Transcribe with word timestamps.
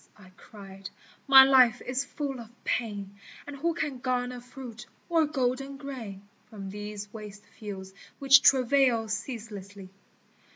I 0.17 0.31
cried," 0.35 0.89
my 1.27 1.43
life 1.43 1.79
is 1.85 2.03
full 2.03 2.39
of 2.39 2.49
pain, 2.63 3.19
And 3.45 3.55
who 3.55 3.75
can 3.75 3.99
garner 3.99 4.39
fruit 4.41 4.87
or 5.09 5.27
golden 5.27 5.77
grain, 5.77 6.27
From 6.49 6.71
these 6.71 7.13
waste 7.13 7.45
fields 7.59 7.93
which 8.17 8.41
travail 8.41 9.07
ceaselessly 9.07 9.91